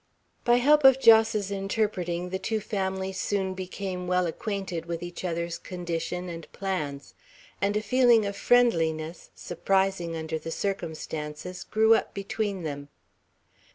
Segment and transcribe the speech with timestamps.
[0.45, 5.59] By help of Jos's interpreting, the two families soon became well acquainted with each other's
[5.59, 7.13] condition and plans;
[7.61, 12.89] and a feeling of friendliness, surprising under the circumstances, grew up between them.